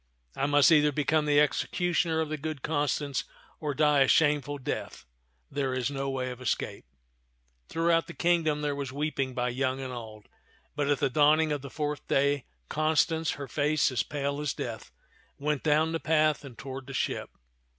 I 0.35 0.47
must 0.47 0.71
either 0.71 0.91
become 0.91 1.27
the 1.27 1.39
executioner 1.39 2.21
of 2.21 2.29
the 2.29 2.37
good 2.39 2.63
Constance 2.63 3.23
or 3.59 3.75
die 3.75 3.99
a 3.99 4.07
shameful 4.07 4.57
death; 4.57 5.05
there 5.51 5.75
is 5.75 5.91
no 5.91 6.09
way 6.09 6.31
of 6.31 6.41
escape.'* 6.41 6.87
€Sft 6.87 6.87
(TUan 6.87 6.97
of 6.97 7.05
^a)v'B 7.05 7.67
tak 7.67 7.67
69 7.67 7.67
Throughout 7.69 8.07
the 8.07 8.23
kingdom 8.23 8.61
there 8.63 8.75
was 8.75 8.91
weeping 8.91 9.35
by 9.35 9.49
young 9.49 9.79
and 9.79 9.93
old; 9.93 10.27
but 10.75 10.89
at 10.89 10.97
the 11.01 11.09
dawning 11.11 11.51
of 11.51 11.61
the 11.61 11.69
fourth 11.69 12.07
day 12.07 12.45
Constance, 12.67 13.31
her 13.33 13.47
face 13.47 13.91
as 13.91 14.01
pale 14.01 14.41
as 14.41 14.55
death, 14.55 14.89
went 15.37 15.61
down 15.61 15.91
the 15.91 15.99
path 15.99 16.43
and 16.43 16.57
toward 16.57 16.87
the 16.87 16.95
ship. 16.95 17.29